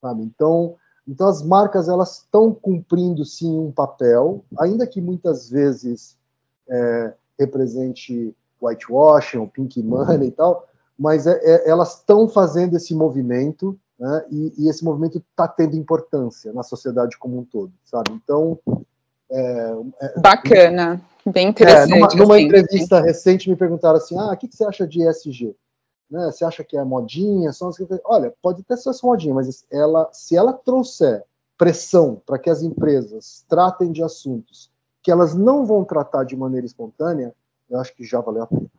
[0.00, 0.22] Sabe?
[0.22, 0.76] Então,
[1.08, 6.16] então as marcas elas estão cumprindo sim um papel, ainda que muitas vezes
[6.68, 12.94] é, represente whitewashing, ou pink money e tal, mas é, é, elas estão fazendo esse
[12.94, 18.12] movimento, né, e, e esse movimento está tendo importância na sociedade como um todo, sabe?
[18.12, 18.58] Então,
[19.30, 21.92] é, é bacana, bem interessante.
[21.92, 23.06] É, numa, numa assim, entrevista sim.
[23.06, 25.56] recente me perguntaram assim, ah, o que, que você acha de ESG?
[26.10, 27.52] Né, você acha que é modinha?
[27.52, 27.76] São as...
[28.04, 31.24] Olha, pode até ser essa modinha, mas ela, se ela trouxer
[31.56, 34.72] pressão para que as empresas tratem de assuntos
[35.02, 37.34] que elas não vão tratar de maneira espontânea,
[37.72, 38.70] eu acho que já valeu a pena.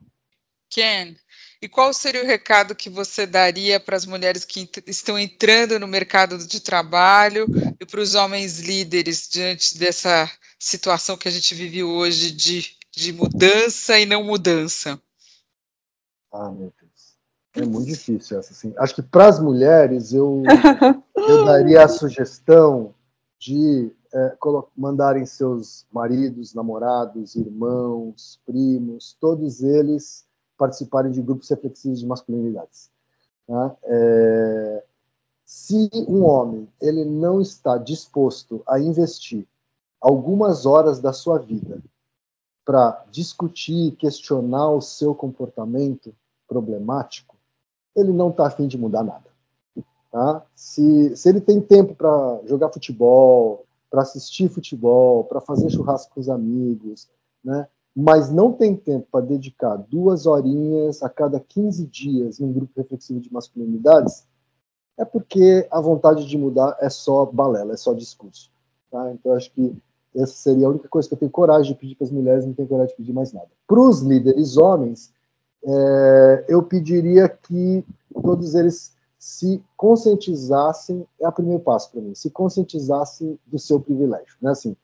[0.70, 1.16] Ken,
[1.62, 5.88] e qual seria o recado que você daria para as mulheres que estão entrando no
[5.88, 7.46] mercado de trabalho
[7.80, 10.30] e para os homens líderes diante dessa
[10.60, 15.00] situação que a gente vive hoje de, de mudança e não mudança?
[16.32, 16.94] Ah, meu Deus.
[17.56, 18.52] É muito difícil essa.
[18.52, 18.74] Assim.
[18.78, 20.42] Acho que para as mulheres eu,
[21.16, 22.96] eu daria a sugestão
[23.38, 24.38] de é,
[24.78, 30.26] mandarem seus maridos, namorados, irmãos, primos, todos eles
[30.58, 32.92] participarem de grupos reflexivos de masculinidades.
[33.48, 33.76] Tá?
[33.84, 34.84] É,
[35.44, 39.48] se um homem ele não está disposto a investir
[40.00, 41.82] algumas horas da sua vida
[42.64, 46.16] para discutir, questionar o seu comportamento
[46.48, 47.36] problemático,
[47.96, 49.34] ele não está afim de mudar nada.
[50.12, 50.46] Tá?
[50.56, 56.20] Se, se ele tem tempo para jogar futebol, para assistir futebol, para fazer churrasco com
[56.20, 57.08] os amigos,
[57.44, 57.68] né?
[57.96, 62.74] mas não tem tempo para dedicar duas horinhas a cada 15 dias em um grupo
[62.76, 64.26] reflexivo de masculinidades,
[64.98, 68.50] é porque a vontade de mudar é só balela, é só discurso.
[68.90, 69.12] Tá?
[69.12, 69.78] Então, acho que
[70.16, 72.54] essa seria a única coisa que eu tenho coragem de pedir para as mulheres, não
[72.56, 73.50] tenho coragem de pedir mais nada.
[73.68, 75.14] Para os líderes homens,
[75.64, 77.86] é, eu pediria que
[78.24, 84.36] todos eles se conscientizassem, é o primeiro passo para mim, se conscientizassem do seu privilégio.
[84.42, 84.52] Né?
[84.52, 84.76] Assim,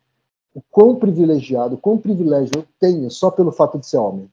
[0.56, 4.32] o quão privilegiado, o quão privilégio eu tenho só pelo fato de ser homem.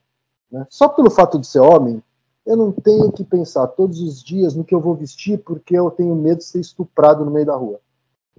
[0.49, 0.65] Né?
[0.69, 2.01] Só pelo fato de ser homem,
[2.45, 5.91] eu não tenho que pensar todos os dias no que eu vou vestir porque eu
[5.91, 7.81] tenho medo de ser estuprado no meio da rua.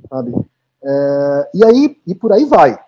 [0.08, 0.34] Sabe?
[0.82, 2.82] É, e aí, e por aí vai.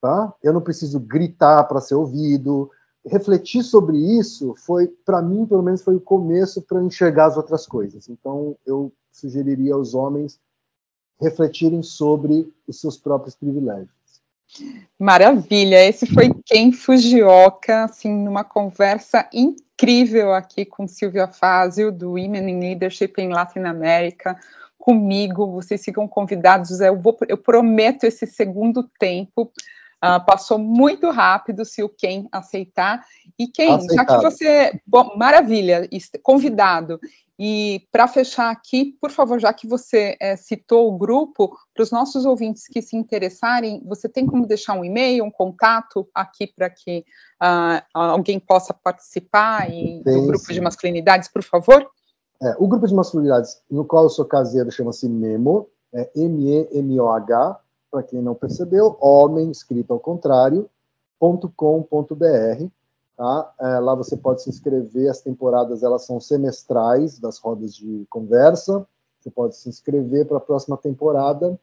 [0.00, 0.34] Tá?
[0.42, 2.68] Eu não preciso gritar para ser ouvido,
[3.10, 7.66] refletir sobre isso foi, para mim, pelo menos, foi o começo para enxergar as outras
[7.66, 8.08] coisas.
[8.08, 10.38] Então, eu sugeriria aos homens
[11.20, 13.98] refletirem sobre os seus próprios privilégios.
[14.98, 22.50] Maravilha, esse foi Ken Fujioka, assim, numa conversa incrível aqui com Silvia Fazio, do Women
[22.50, 24.38] in Leadership em Latin América,
[24.78, 29.52] comigo, vocês ficam convidados, eu, vou, eu prometo esse segundo tempo,
[30.04, 33.04] Uh, passou muito rápido, se o Ken aceitar.
[33.38, 34.80] E Ken, já que você.
[34.86, 35.88] Bom, maravilha,
[36.22, 37.00] convidado.
[37.40, 41.92] E para fechar aqui, por favor, já que você é, citou o grupo, para os
[41.92, 46.68] nossos ouvintes que se interessarem, você tem como deixar um e-mail, um contato aqui para
[46.68, 47.04] que
[47.40, 50.54] uh, alguém possa participar e, do grupo sim.
[50.54, 51.88] de masculinidades, por favor?
[52.42, 57.60] É, o grupo de masculinidades, no qual eu sou caseiro, chama-se MEMO, é M-E-M-O-H,
[57.90, 60.68] para quem não percebeu, homem, escrito ao contrário,
[61.18, 62.66] .com.br.
[63.16, 63.52] Tá?
[63.60, 68.86] É, lá você pode se inscrever, as temporadas elas são semestrais, das rodas de conversa,
[69.20, 71.58] você pode se inscrever para a próxima temporada.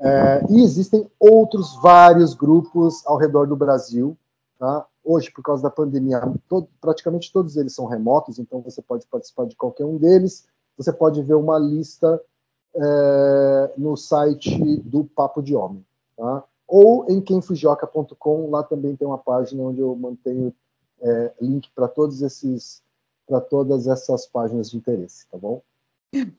[0.00, 4.16] É, e existem outros vários grupos ao redor do Brasil.
[4.58, 4.86] Tá?
[5.04, 9.46] Hoje, por causa da pandemia, todo, praticamente todos eles são remotos, então você pode participar
[9.46, 10.46] de qualquer um deles.
[10.76, 12.20] Você pode ver uma lista
[12.74, 15.84] é, no site do Papo de Homem,
[16.16, 16.44] tá?
[16.66, 20.54] Ou em quemfujioca.com, lá também tem uma página onde eu mantenho
[21.00, 22.82] é, link para todos esses,
[23.26, 25.62] para todas essas páginas de interesse, tá bom?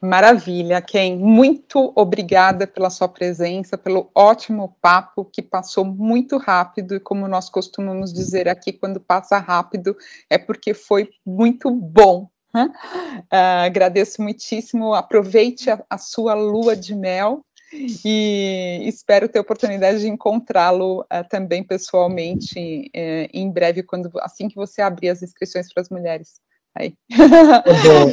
[0.01, 1.17] Maravilha, Ken.
[1.17, 7.49] Muito obrigada pela sua presença, pelo ótimo papo que passou muito rápido e como nós
[7.49, 9.95] costumamos dizer aqui, quando passa rápido
[10.29, 12.27] é porque foi muito bom.
[12.65, 13.27] Uh,
[13.65, 14.93] agradeço muitíssimo.
[14.93, 17.41] Aproveite a, a, sua lua de mel
[17.73, 24.55] e espero ter oportunidade de encontrá-lo uh, também pessoalmente uh, em breve, quando assim que
[24.55, 26.41] você abrir as inscrições para as mulheres.
[26.75, 26.95] Aí.
[27.09, 27.63] Tá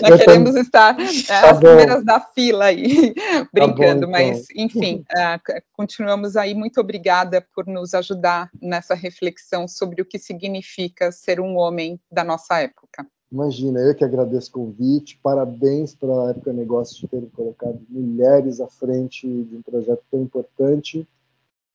[0.11, 0.59] Nós queremos tô...
[0.59, 1.67] estar tá as bom.
[1.67, 3.15] primeiras da fila aí,
[3.53, 4.11] brincando, tá bom, então.
[4.11, 6.55] mas enfim, uh, continuamos aí.
[6.55, 12.25] Muito obrigada por nos ajudar nessa reflexão sobre o que significa ser um homem da
[12.25, 13.07] nossa época.
[13.31, 18.61] Imagina, eu que agradeço o convite, parabéns para a Época Negócios de terem colocado mulheres
[18.61, 21.07] à frente de um projeto tão importante.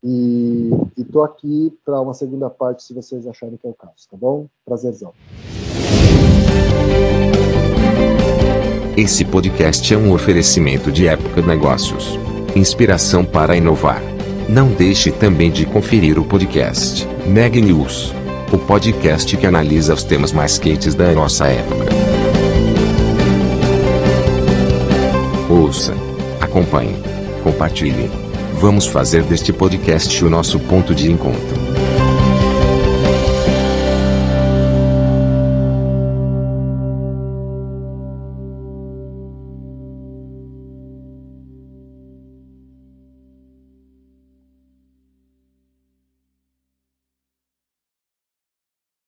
[0.04, 4.18] E estou aqui para uma segunda parte, se vocês acharem que é o caso, tá
[4.18, 4.47] bom?
[4.66, 5.14] Prazerzão.
[8.97, 12.18] Esse podcast é um oferecimento de Época Negócios.
[12.56, 14.02] Inspiração para inovar.
[14.49, 18.20] Não deixe também de conferir o podcast Neg News
[18.52, 21.86] o podcast que analisa os temas mais quentes da nossa época.
[25.49, 25.93] Ouça,
[26.39, 26.95] acompanhe,
[27.43, 28.12] compartilhe.
[28.60, 31.81] Vamos fazer deste podcast o nosso ponto de encontro.